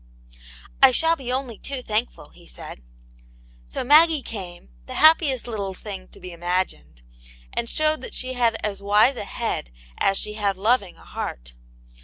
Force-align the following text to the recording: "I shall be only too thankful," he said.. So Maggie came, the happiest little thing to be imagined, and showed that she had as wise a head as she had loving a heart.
"I 0.81 0.89
shall 0.89 1.15
be 1.15 1.31
only 1.31 1.59
too 1.59 1.83
thankful," 1.83 2.29
he 2.29 2.47
said.. 2.47 2.81
So 3.67 3.83
Maggie 3.83 4.23
came, 4.23 4.69
the 4.87 4.95
happiest 4.95 5.45
little 5.45 5.75
thing 5.75 6.07
to 6.07 6.19
be 6.19 6.31
imagined, 6.31 7.03
and 7.53 7.69
showed 7.69 8.01
that 8.01 8.15
she 8.15 8.33
had 8.33 8.57
as 8.63 8.81
wise 8.81 9.15
a 9.15 9.25
head 9.25 9.71
as 9.99 10.17
she 10.17 10.33
had 10.33 10.57
loving 10.57 10.95
a 10.95 11.05
heart. 11.05 11.53